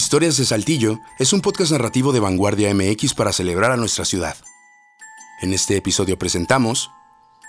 Historias 0.00 0.38
de 0.38 0.46
Saltillo 0.46 0.98
es 1.18 1.34
un 1.34 1.42
podcast 1.42 1.72
narrativo 1.72 2.10
de 2.12 2.20
Vanguardia 2.20 2.72
MX 2.72 3.12
para 3.12 3.34
celebrar 3.34 3.70
a 3.70 3.76
nuestra 3.76 4.06
ciudad. 4.06 4.34
En 5.42 5.52
este 5.52 5.76
episodio 5.76 6.18
presentamos 6.18 6.90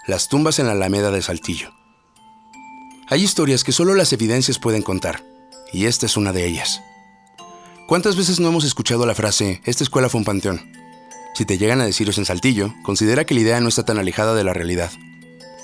Las 0.06 0.28
tumbas 0.28 0.60
en 0.60 0.66
la 0.66 0.74
Alameda 0.74 1.12
de 1.12 1.22
Saltillo. 1.22 1.72
Hay 3.08 3.24
historias 3.24 3.64
que 3.64 3.72
solo 3.72 3.96
las 3.96 4.12
evidencias 4.12 4.60
pueden 4.60 4.82
contar, 4.82 5.24
y 5.72 5.86
esta 5.86 6.06
es 6.06 6.18
una 6.18 6.34
de 6.34 6.46
ellas. 6.46 6.82
¿Cuántas 7.88 8.18
veces 8.18 8.42
no 8.42 8.50
hemos 8.50 8.66
escuchado 8.66 9.06
la 9.06 9.16
frase, 9.16 9.62
esta 9.64 9.86
escuela 9.86 10.10
fue 10.10 10.20
un 10.20 10.26
panteón? 10.26 10.74
Si 11.34 11.46
te 11.46 11.58
llegan 11.58 11.80
a 11.80 11.86
deciros 11.86 12.18
en 12.18 12.26
Saltillo, 12.26 12.74
considera 12.84 13.24
que 13.24 13.34
la 13.34 13.40
idea 13.40 13.62
no 13.62 13.70
está 13.70 13.86
tan 13.86 13.98
alejada 13.98 14.36
de 14.36 14.44
la 14.44 14.52
realidad. 14.52 14.92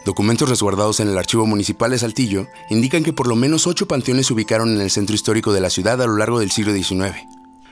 Documentos 0.07 0.47
resguardados 0.47 1.01
en 1.01 1.09
el 1.09 1.17
Archivo 1.17 1.45
Municipal 1.45 1.91
de 1.91 1.99
Saltillo 1.99 2.47
indican 2.69 3.03
que 3.03 3.11
por 3.11 3.27
lo 3.27 3.35
menos 3.35 3.67
ocho 3.67 3.89
panteones 3.89 4.27
se 4.27 4.33
ubicaron 4.33 4.73
en 4.73 4.79
el 4.79 4.89
centro 4.89 5.13
histórico 5.13 5.51
de 5.51 5.59
la 5.59 5.69
ciudad 5.69 6.01
a 6.01 6.07
lo 6.07 6.15
largo 6.15 6.39
del 6.39 6.49
siglo 6.49 6.71
XIX. 6.71 7.17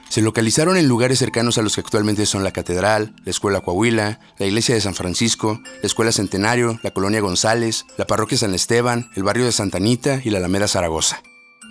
Se 0.09 0.21
localizaron 0.21 0.75
en 0.75 0.89
lugares 0.89 1.17
cercanos 1.17 1.57
a 1.57 1.61
los 1.61 1.75
que 1.75 1.79
actualmente 1.79 2.25
son 2.25 2.43
la 2.43 2.51
Catedral, 2.51 3.15
la 3.23 3.31
Escuela 3.31 3.61
Coahuila, 3.61 4.19
la 4.37 4.45
Iglesia 4.45 4.75
de 4.75 4.81
San 4.81 4.95
Francisco, 4.95 5.61
la 5.81 5.87
Escuela 5.87 6.11
Centenario, 6.11 6.77
la 6.83 6.91
Colonia 6.91 7.21
González, 7.21 7.85
la 7.97 8.05
Parroquia 8.05 8.37
San 8.37 8.53
Esteban, 8.53 9.09
el 9.15 9.23
barrio 9.23 9.45
de 9.45 9.53
Santa 9.53 9.77
Anita 9.77 10.19
y 10.21 10.29
la 10.29 10.39
Alameda 10.39 10.67
Zaragoza. 10.67 11.23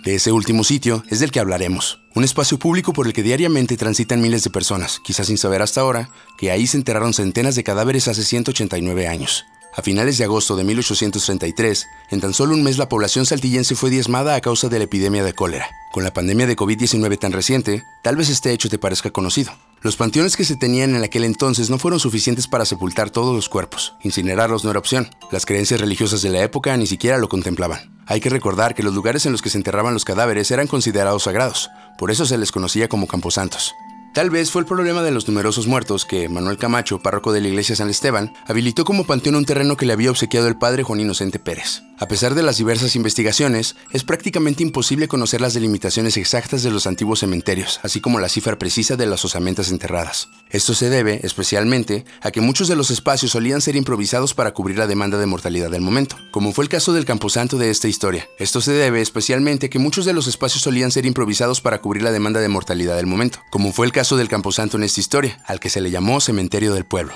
De 0.03 0.15
ese 0.15 0.31
último 0.31 0.63
sitio 0.63 1.03
es 1.11 1.19
del 1.19 1.29
que 1.29 1.39
hablaremos, 1.39 1.99
un 2.15 2.23
espacio 2.23 2.57
público 2.57 2.91
por 2.91 3.05
el 3.05 3.13
que 3.13 3.21
diariamente 3.21 3.77
transitan 3.77 4.19
miles 4.19 4.43
de 4.43 4.49
personas, 4.49 4.99
quizás 5.03 5.27
sin 5.27 5.37
saber 5.37 5.61
hasta 5.61 5.81
ahora 5.81 6.09
que 6.39 6.49
ahí 6.49 6.65
se 6.65 6.77
enterraron 6.77 7.13
centenas 7.13 7.53
de 7.53 7.63
cadáveres 7.63 8.07
hace 8.07 8.23
189 8.23 9.07
años. 9.07 9.45
A 9.77 9.81
finales 9.81 10.17
de 10.17 10.23
agosto 10.23 10.55
de 10.55 10.63
1833, 10.63 11.87
en 12.11 12.21
tan 12.21 12.33
solo 12.33 12.53
un 12.53 12.63
mes 12.63 12.77
la 12.77 12.87
población 12.87 13.25
saltillense 13.25 13.75
fue 13.75 13.89
diezmada 13.89 14.33
a 14.35 14.39
causa 14.39 14.69
de 14.69 14.77
la 14.77 14.85
epidemia 14.85 15.21
de 15.21 15.33
cólera. 15.33 15.69
Con 15.91 16.05
la 16.05 16.13
pandemia 16.13 16.47
de 16.47 16.55
COVID-19 16.55 17.19
tan 17.19 17.33
reciente, 17.33 17.83
tal 18.01 18.15
vez 18.15 18.29
este 18.29 18.53
hecho 18.53 18.69
te 18.69 18.77
parezca 18.77 19.11
conocido. 19.11 19.51
Los 19.81 19.97
panteones 19.97 20.37
que 20.37 20.45
se 20.45 20.55
tenían 20.55 20.95
en 20.95 21.03
aquel 21.03 21.25
entonces 21.25 21.69
no 21.69 21.77
fueron 21.77 21.99
suficientes 21.99 22.47
para 22.47 22.63
sepultar 22.63 23.09
todos 23.09 23.35
los 23.35 23.49
cuerpos. 23.49 23.95
Incinerarlos 24.01 24.63
no 24.63 24.69
era 24.69 24.79
opción. 24.79 25.09
Las 25.29 25.45
creencias 25.45 25.81
religiosas 25.81 26.21
de 26.21 26.29
la 26.29 26.41
época 26.41 26.75
ni 26.77 26.87
siquiera 26.87 27.17
lo 27.17 27.27
contemplaban. 27.27 27.93
Hay 28.07 28.21
que 28.21 28.29
recordar 28.29 28.75
que 28.75 28.83
los 28.83 28.93
lugares 28.93 29.25
en 29.25 29.33
los 29.33 29.41
que 29.41 29.49
se 29.49 29.57
enterraban 29.57 29.93
los 29.93 30.05
cadáveres 30.05 30.51
eran 30.51 30.67
considerados 30.67 31.23
sagrados, 31.23 31.69
por 31.97 32.11
eso 32.11 32.25
se 32.25 32.37
les 32.37 32.53
conocía 32.53 32.87
como 32.87 33.07
camposantos. 33.07 33.73
Tal 34.15 34.29
vez 34.29 34.49
fue 34.49 34.61
el 34.61 34.65
problema 34.65 35.03
de 35.03 35.11
los 35.11 35.27
numerosos 35.27 35.67
muertos 35.67 36.05
que 36.05 36.29
Manuel 36.29 36.57
Camacho, 36.57 36.99
párroco 36.99 37.33
de 37.33 37.41
la 37.41 37.49
iglesia 37.49 37.75
San 37.75 37.89
Esteban, 37.89 38.31
habilitó 38.47 38.85
como 38.85 39.03
panteón 39.03 39.35
un 39.35 39.43
terreno 39.43 39.75
que 39.75 39.85
le 39.85 39.91
había 39.91 40.09
obsequiado 40.09 40.47
el 40.47 40.55
padre 40.55 40.83
Juan 40.83 41.01
Inocente 41.01 41.37
Pérez. 41.37 41.83
A 41.97 42.09
pesar 42.09 42.35
de 42.35 42.43
las 42.43 42.57
diversas 42.57 42.97
investigaciones, 42.97 43.77
es 43.91 44.03
prácticamente 44.03 44.63
imposible 44.63 45.07
conocer 45.07 45.39
las 45.39 45.53
delimitaciones 45.53 46.17
exactas 46.17 46.61
de 46.61 46.69
los 46.69 46.87
antiguos 46.87 47.19
cementerios, 47.19 47.79
así 47.83 48.01
como 48.01 48.19
la 48.19 48.27
cifra 48.27 48.59
precisa 48.59 48.97
de 48.97 49.05
las 49.05 49.23
osamentas 49.23 49.71
enterradas. 49.71 50.27
Esto 50.49 50.73
se 50.73 50.89
debe, 50.89 51.21
especialmente, 51.23 52.03
a 52.21 52.31
que 52.31 52.41
muchos 52.41 52.67
de 52.67 52.75
los 52.75 52.91
espacios 52.91 53.31
solían 53.31 53.61
ser 53.61 53.77
improvisados 53.77 54.33
para 54.33 54.53
cubrir 54.53 54.77
la 54.77 54.87
demanda 54.87 55.17
de 55.17 55.25
mortalidad 55.25 55.71
del 55.71 55.81
momento, 55.81 56.17
como 56.31 56.51
fue 56.51 56.65
el 56.65 56.69
caso 56.69 56.91
del 56.91 57.05
camposanto 57.05 57.57
de 57.57 57.69
esta 57.69 57.87
historia. 57.87 58.27
Esto 58.39 58.59
se 58.59 58.73
debe 58.73 58.99
especialmente 58.99 59.67
a 59.67 59.69
que 59.69 59.79
muchos 59.79 60.03
de 60.03 60.13
los 60.13 60.27
espacios 60.27 60.63
solían 60.63 60.91
ser 60.91 61.05
improvisados 61.05 61.61
para 61.61 61.79
cubrir 61.79 62.03
la 62.03 62.11
demanda 62.11 62.41
de 62.41 62.49
mortalidad 62.49 62.97
del 62.97 63.07
momento, 63.07 63.39
como 63.51 63.71
fue 63.71 63.85
el 63.85 63.93
caso 63.93 64.17
del 64.17 64.27
camposanto 64.27 64.75
en 64.75 64.83
esta 64.83 64.99
historia, 64.99 65.39
al 65.45 65.61
que 65.61 65.69
se 65.69 65.79
le 65.79 65.91
llamó 65.91 66.19
cementerio 66.19 66.73
del 66.73 66.85
pueblo. 66.85 67.13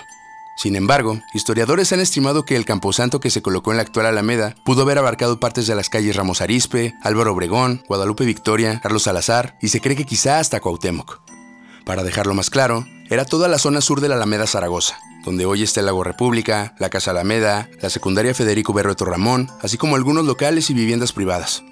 Sin 0.60 0.76
embargo, 0.76 1.22
historiadores 1.34 1.94
han 1.94 2.02
estimado 2.02 2.44
que 2.44 2.58
el 2.58 2.66
camposanto 2.66 3.22
que 3.22 3.30
se 3.30 3.42
colocó 3.42 3.72
en 3.72 3.78
la 3.78 3.84
actual 3.84 4.08
Alameda 4.08 4.56
pudo 4.66 4.82
haber 4.82 4.98
abarcado 4.98 5.40
partes 5.40 5.68
de 5.68 5.74
las 5.74 5.90
calles 5.90 6.18
Ramos 6.18 6.42
Arispe, 6.42 6.96
Álvaro 7.02 7.32
Obregón, 7.32 7.82
Guadalupe 7.88 8.26
Victoria, 8.26 8.82
Carlos 8.82 9.04
Salazar 9.04 9.58
y 9.62 9.70
se 9.70 9.80
cree 9.80 9.96
que 9.96 10.04
quizá 10.04 10.38
hasta 10.38 10.60
Cuauhtémoc. 10.60 11.22
Para 11.86 12.04
dejarlo 12.04 12.34
más 12.34 12.50
claro, 12.50 12.86
era 13.10 13.24
toda 13.24 13.48
la 13.48 13.58
zona 13.58 13.80
sur 13.80 14.02
de 14.02 14.10
la 14.10 14.16
Alameda 14.16 14.48
Zaragoza, 14.48 15.00
donde 15.24 15.46
hoy 15.46 15.64
está 15.64 15.80
el 15.80 15.86
Lago 15.86 16.04
República, 16.04 16.76
la 16.78 16.90
Casa 16.90 17.12
Alameda, 17.12 17.70
la 17.82 17.90
secundaria 17.90 18.34
Federico 18.34 18.74
Berroeto 18.74 19.06
Ramón, 19.06 19.48
así 19.62 19.78
como 19.78 19.96
algunos 19.96 20.26
locales 20.26 20.70
y 20.70 20.74
viviendas 20.74 21.14
privadas. 21.14 21.64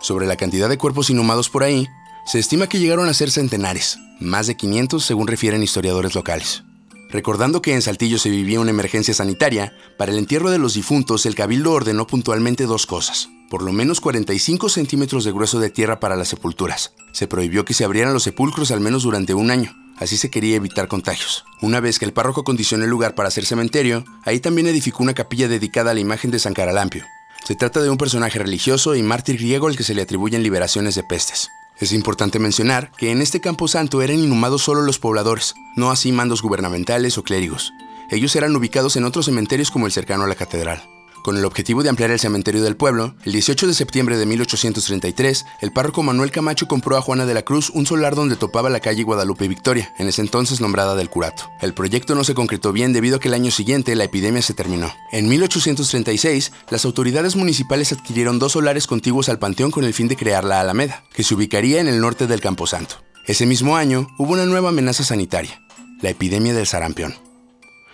Sobre 0.00 0.26
la 0.26 0.36
cantidad 0.36 0.70
de 0.70 0.78
cuerpos 0.78 1.10
inhumados 1.10 1.50
por 1.50 1.64
ahí, 1.64 1.86
se 2.24 2.38
estima 2.38 2.66
que 2.66 2.78
llegaron 2.78 3.10
a 3.10 3.14
ser 3.14 3.30
centenares, 3.30 3.98
más 4.20 4.46
de 4.46 4.56
500 4.56 5.04
según 5.04 5.26
refieren 5.26 5.62
historiadores 5.62 6.14
locales. 6.14 6.62
Recordando 7.12 7.60
que 7.60 7.74
en 7.74 7.82
Saltillo 7.82 8.18
se 8.18 8.30
vivía 8.30 8.58
una 8.58 8.70
emergencia 8.70 9.12
sanitaria, 9.12 9.76
para 9.98 10.12
el 10.12 10.18
entierro 10.18 10.50
de 10.50 10.56
los 10.56 10.72
difuntos 10.72 11.26
el 11.26 11.34
cabildo 11.34 11.72
ordenó 11.72 12.06
puntualmente 12.06 12.64
dos 12.64 12.86
cosas. 12.86 13.28
Por 13.50 13.62
lo 13.62 13.70
menos 13.70 14.00
45 14.00 14.70
centímetros 14.70 15.24
de 15.24 15.32
grueso 15.32 15.60
de 15.60 15.68
tierra 15.68 16.00
para 16.00 16.16
las 16.16 16.28
sepulturas. 16.28 16.94
Se 17.12 17.26
prohibió 17.26 17.66
que 17.66 17.74
se 17.74 17.84
abrieran 17.84 18.14
los 18.14 18.22
sepulcros 18.22 18.70
al 18.70 18.80
menos 18.80 19.02
durante 19.02 19.34
un 19.34 19.50
año. 19.50 19.76
Así 19.98 20.16
se 20.16 20.30
quería 20.30 20.56
evitar 20.56 20.88
contagios. 20.88 21.44
Una 21.60 21.80
vez 21.80 21.98
que 21.98 22.06
el 22.06 22.14
párroco 22.14 22.40
acondicionó 22.40 22.84
el 22.84 22.90
lugar 22.90 23.14
para 23.14 23.28
hacer 23.28 23.44
cementerio, 23.44 24.06
ahí 24.24 24.40
también 24.40 24.66
edificó 24.66 25.02
una 25.02 25.12
capilla 25.12 25.48
dedicada 25.48 25.90
a 25.90 25.94
la 25.94 26.00
imagen 26.00 26.30
de 26.30 26.38
San 26.38 26.54
Caralampio. 26.54 27.04
Se 27.44 27.54
trata 27.54 27.82
de 27.82 27.90
un 27.90 27.98
personaje 27.98 28.38
religioso 28.38 28.94
y 28.94 29.02
mártir 29.02 29.36
griego 29.36 29.66
al 29.66 29.76
que 29.76 29.84
se 29.84 29.94
le 29.94 30.00
atribuyen 30.00 30.42
liberaciones 30.42 30.94
de 30.94 31.04
pestes. 31.04 31.50
Es 31.78 31.92
importante 31.92 32.38
mencionar 32.38 32.92
que 32.96 33.10
en 33.10 33.22
este 33.22 33.40
campo 33.40 33.66
santo 33.66 34.02
eran 34.02 34.18
inhumados 34.18 34.62
solo 34.62 34.82
los 34.82 34.98
pobladores, 34.98 35.54
no 35.74 35.90
así 35.90 36.12
mandos 36.12 36.42
gubernamentales 36.42 37.18
o 37.18 37.24
clérigos. 37.24 37.72
Ellos 38.10 38.36
eran 38.36 38.54
ubicados 38.54 38.96
en 38.96 39.04
otros 39.04 39.24
cementerios 39.24 39.70
como 39.70 39.86
el 39.86 39.92
cercano 39.92 40.24
a 40.24 40.28
la 40.28 40.34
catedral. 40.34 40.91
Con 41.22 41.36
el 41.36 41.44
objetivo 41.44 41.84
de 41.84 41.88
ampliar 41.88 42.10
el 42.10 42.18
cementerio 42.18 42.62
del 42.62 42.76
pueblo, 42.76 43.14
el 43.24 43.32
18 43.32 43.68
de 43.68 43.74
septiembre 43.74 44.16
de 44.16 44.26
1833, 44.26 45.44
el 45.60 45.72
párroco 45.72 46.02
Manuel 46.02 46.32
Camacho 46.32 46.66
compró 46.66 46.96
a 46.96 47.00
Juana 47.00 47.26
de 47.26 47.34
la 47.34 47.42
Cruz 47.42 47.70
un 47.70 47.86
solar 47.86 48.16
donde 48.16 48.34
topaba 48.34 48.70
la 48.70 48.80
calle 48.80 49.04
Guadalupe 49.04 49.46
Victoria, 49.46 49.94
en 50.00 50.08
ese 50.08 50.20
entonces 50.20 50.60
nombrada 50.60 50.96
del 50.96 51.10
Curato. 51.10 51.44
El 51.60 51.74
proyecto 51.74 52.16
no 52.16 52.24
se 52.24 52.34
concretó 52.34 52.72
bien 52.72 52.92
debido 52.92 53.16
a 53.16 53.20
que 53.20 53.28
el 53.28 53.34
año 53.34 53.52
siguiente 53.52 53.94
la 53.94 54.02
epidemia 54.02 54.42
se 54.42 54.54
terminó. 54.54 54.92
En 55.12 55.28
1836, 55.28 56.50
las 56.70 56.84
autoridades 56.84 57.36
municipales 57.36 57.92
adquirieron 57.92 58.40
dos 58.40 58.52
solares 58.52 58.88
contiguos 58.88 59.28
al 59.28 59.38
panteón 59.38 59.70
con 59.70 59.84
el 59.84 59.94
fin 59.94 60.08
de 60.08 60.16
crear 60.16 60.42
la 60.42 60.60
Alameda, 60.60 61.04
que 61.14 61.22
se 61.22 61.36
ubicaría 61.36 61.80
en 61.80 61.86
el 61.86 62.00
norte 62.00 62.26
del 62.26 62.40
Camposanto. 62.40 62.96
Ese 63.28 63.46
mismo 63.46 63.76
año 63.76 64.08
hubo 64.18 64.32
una 64.32 64.46
nueva 64.46 64.70
amenaza 64.70 65.04
sanitaria, 65.04 65.62
la 66.00 66.10
epidemia 66.10 66.52
del 66.52 66.66
sarampión. 66.66 67.14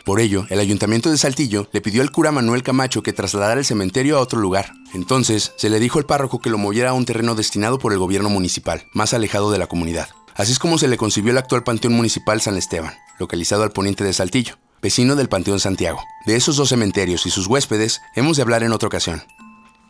Por 0.08 0.20
ello, 0.20 0.46
el 0.48 0.58
ayuntamiento 0.58 1.10
de 1.10 1.18
Saltillo 1.18 1.68
le 1.70 1.82
pidió 1.82 2.00
al 2.00 2.10
cura 2.10 2.32
Manuel 2.32 2.62
Camacho 2.62 3.02
que 3.02 3.12
trasladara 3.12 3.60
el 3.60 3.66
cementerio 3.66 4.16
a 4.16 4.22
otro 4.22 4.40
lugar. 4.40 4.72
Entonces, 4.94 5.52
se 5.58 5.68
le 5.68 5.78
dijo 5.78 5.98
al 5.98 6.06
párroco 6.06 6.40
que 6.40 6.48
lo 6.48 6.56
moviera 6.56 6.88
a 6.88 6.92
un 6.94 7.04
terreno 7.04 7.34
destinado 7.34 7.78
por 7.78 7.92
el 7.92 7.98
gobierno 7.98 8.30
municipal, 8.30 8.86
más 8.94 9.12
alejado 9.12 9.50
de 9.50 9.58
la 9.58 9.66
comunidad. 9.66 10.08
Así 10.34 10.52
es 10.52 10.58
como 10.58 10.78
se 10.78 10.88
le 10.88 10.96
concibió 10.96 11.32
el 11.32 11.36
actual 11.36 11.62
Panteón 11.62 11.92
Municipal 11.92 12.40
San 12.40 12.56
Esteban, 12.56 12.94
localizado 13.18 13.64
al 13.64 13.72
poniente 13.72 14.02
de 14.02 14.14
Saltillo, 14.14 14.54
vecino 14.80 15.14
del 15.14 15.28
Panteón 15.28 15.60
Santiago. 15.60 16.00
De 16.24 16.36
esos 16.36 16.56
dos 16.56 16.70
cementerios 16.70 17.26
y 17.26 17.30
sus 17.30 17.46
huéspedes 17.46 18.00
hemos 18.16 18.38
de 18.38 18.44
hablar 18.44 18.62
en 18.62 18.72
otra 18.72 18.86
ocasión. 18.86 19.22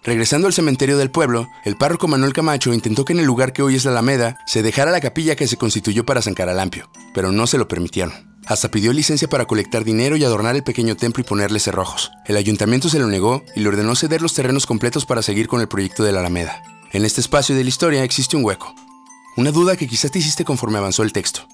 Regresando 0.03 0.49
al 0.49 0.53
cementerio 0.53 0.99
del 0.99 1.13
pueblo, 1.13 1.47
el 1.65 1.77
párroco 1.77 2.09
Manuel 2.09 2.33
Camacho 2.33 2.73
intentó 2.73 3.05
que 3.05 3.13
en 3.13 3.21
el 3.21 3.27
lugar 3.27 3.53
que 3.53 3.63
hoy 3.63 3.77
es 3.77 3.85
la 3.85 3.93
Alameda 3.93 4.37
se 4.49 4.65
dejara 4.65 4.91
la 4.91 5.01
capilla 5.01 5.37
que 5.37 5.47
se 5.47 5.57
constituyó 5.57 6.05
para 6.05 6.23
San 6.23 6.35
Caralampio, 6.35 6.91
pero 7.15 7.31
no 7.31 7.47
se 7.47 7.57
lo 7.57 7.69
permitieron. 7.69 8.37
Hasta 8.49 8.71
pidió 8.71 8.95
licencia 8.95 9.29
para 9.29 9.45
colectar 9.45 9.85
dinero 9.85 10.17
y 10.17 10.25
adornar 10.25 10.57
el 10.57 10.63
pequeño 10.63 10.97
templo 10.97 11.21
y 11.21 11.25
ponerle 11.25 11.61
cerrojos. 11.61 12.13
El 12.25 12.39
ayuntamiento 12.39 12.89
se 12.89 12.99
lo 12.99 13.07
negó 13.07 13.45
y 13.55 13.61
le 13.61 13.69
ordenó 13.69 13.95
ceder 13.95 14.23
los 14.23 14.33
terrenos 14.33 14.65
completos 14.65 15.05
para 15.05 15.21
seguir 15.21 15.49
con 15.49 15.61
el 15.61 15.69
proyecto 15.69 16.03
de 16.03 16.13
la 16.13 16.21
Alameda. 16.21 16.63
En 16.93 17.05
este 17.05 17.21
espacio 17.21 17.55
de 17.55 17.63
la 17.63 17.69
historia 17.69 18.03
existe 18.05 18.39
un 18.39 18.45
hueco. 18.45 18.75
Una 19.37 19.53
duda 19.53 19.77
que 19.77 19.87
quizás 19.87 20.11
te 20.11 20.21
hiciste 20.21 20.47
conforme 20.47 20.79
avanzó 20.79 21.03
el 21.03 21.13
texto. 21.13 21.47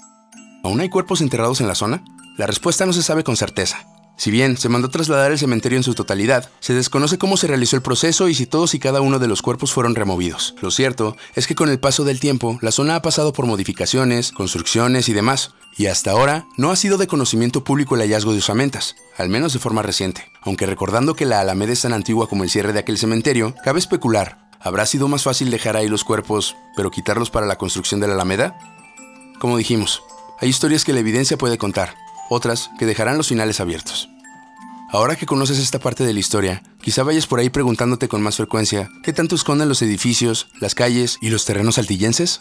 ¿Aún 0.62 0.78
hay 0.78 0.88
cuerpos 0.88 1.20
enterrados 1.20 1.60
en 1.60 1.66
la 1.66 1.74
zona? 1.74 2.04
La 2.38 2.46
respuesta 2.46 2.86
no 2.86 2.92
se 2.92 3.02
sabe 3.02 3.24
con 3.24 3.36
certeza. 3.36 3.84
Si 4.16 4.30
bien 4.30 4.56
se 4.56 4.68
mandó 4.68 4.88
trasladar 4.90 5.32
el 5.32 5.38
cementerio 5.38 5.76
en 5.76 5.82
su 5.82 5.94
totalidad, 5.94 6.50
se 6.60 6.72
desconoce 6.72 7.18
cómo 7.18 7.36
se 7.36 7.48
realizó 7.48 7.76
el 7.76 7.82
proceso 7.82 8.28
y 8.28 8.34
si 8.34 8.46
todos 8.46 8.74
y 8.74 8.78
cada 8.78 9.00
uno 9.00 9.18
de 9.18 9.26
los 9.26 9.42
cuerpos 9.42 9.72
fueron 9.72 9.94
removidos. 9.94 10.54
Lo 10.60 10.70
cierto 10.70 11.16
es 11.34 11.46
que 11.46 11.56
con 11.56 11.68
el 11.68 11.80
paso 11.80 12.04
del 12.04 12.20
tiempo, 12.20 12.58
la 12.62 12.70
zona 12.70 12.96
ha 12.96 13.02
pasado 13.02 13.32
por 13.32 13.46
modificaciones, 13.46 14.30
construcciones 14.30 15.08
y 15.08 15.14
demás, 15.14 15.50
y 15.76 15.86
hasta 15.86 16.12
ahora 16.12 16.46
no 16.56 16.70
ha 16.70 16.76
sido 16.76 16.96
de 16.96 17.08
conocimiento 17.08 17.64
público 17.64 17.96
el 17.96 18.02
hallazgo 18.02 18.32
de 18.32 18.38
osamentas, 18.38 18.94
al 19.16 19.28
menos 19.28 19.52
de 19.52 19.58
forma 19.58 19.82
reciente. 19.82 20.30
Aunque 20.42 20.66
recordando 20.66 21.14
que 21.14 21.26
la 21.26 21.40
Alameda 21.40 21.72
es 21.72 21.82
tan 21.82 21.92
antigua 21.92 22.28
como 22.28 22.44
el 22.44 22.50
cierre 22.50 22.72
de 22.72 22.80
aquel 22.80 22.98
cementerio, 22.98 23.54
cabe 23.64 23.80
especular, 23.80 24.48
¿habrá 24.60 24.86
sido 24.86 25.08
más 25.08 25.24
fácil 25.24 25.50
dejar 25.50 25.76
ahí 25.76 25.88
los 25.88 26.04
cuerpos, 26.04 26.56
pero 26.76 26.92
quitarlos 26.92 27.30
para 27.30 27.46
la 27.46 27.56
construcción 27.56 28.00
de 28.00 28.06
la 28.06 28.14
Alameda? 28.14 28.56
Como 29.40 29.58
dijimos, 29.58 30.02
hay 30.40 30.48
historias 30.48 30.84
que 30.84 30.92
la 30.92 31.00
evidencia 31.00 31.36
puede 31.36 31.58
contar, 31.58 31.96
otras 32.28 32.70
que 32.78 32.86
dejarán 32.86 33.16
los 33.16 33.28
finales 33.28 33.60
abiertos. 33.60 34.08
Ahora 34.90 35.16
que 35.16 35.26
conoces 35.26 35.58
esta 35.58 35.80
parte 35.80 36.04
de 36.04 36.12
la 36.12 36.20
historia, 36.20 36.62
quizá 36.80 37.02
vayas 37.02 37.26
por 37.26 37.40
ahí 37.40 37.50
preguntándote 37.50 38.06
con 38.06 38.22
más 38.22 38.36
frecuencia 38.36 38.88
qué 39.02 39.12
tanto 39.12 39.34
esconden 39.34 39.68
los 39.68 39.82
edificios, 39.82 40.46
las 40.60 40.74
calles 40.74 41.18
y 41.20 41.30
los 41.30 41.44
terrenos 41.44 41.78
altillenses. 41.78 42.40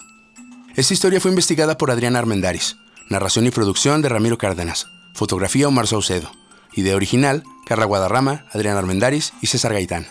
Esta 0.76 0.94
historia 0.94 1.20
fue 1.20 1.32
investigada 1.32 1.78
por 1.78 1.90
Adrián 1.90 2.16
Armendaris, 2.16 2.76
narración 3.10 3.48
y 3.48 3.52
producción 3.52 4.02
de 4.02 4.10
Ramiro 4.10 4.38
Cárdenas, 4.38 4.88
fotografía 5.16 5.68
Omar 5.68 5.88
Saucedo, 5.88 6.32
idea 6.74 6.96
original, 6.96 7.44
Carla 7.66 7.86
Guadarrama, 7.86 8.46
Adrián 8.54 8.78
Armendaris 8.78 9.34
y 9.42 9.48
César 9.48 9.74
Gaitán. 9.74 10.06